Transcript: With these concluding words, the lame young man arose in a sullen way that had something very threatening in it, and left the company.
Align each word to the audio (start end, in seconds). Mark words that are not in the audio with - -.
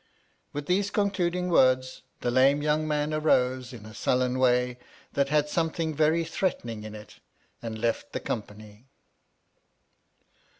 With 0.51 0.65
these 0.65 0.89
concluding 0.89 1.49
words, 1.51 2.01
the 2.21 2.31
lame 2.31 2.63
young 2.63 2.87
man 2.87 3.13
arose 3.13 3.71
in 3.71 3.85
a 3.85 3.93
sullen 3.93 4.39
way 4.39 4.79
that 5.13 5.29
had 5.29 5.47
something 5.47 5.93
very 5.93 6.23
threatening 6.25 6.83
in 6.83 6.95
it, 6.95 7.19
and 7.61 7.77
left 7.77 8.11
the 8.11 8.19
company. 8.19 8.87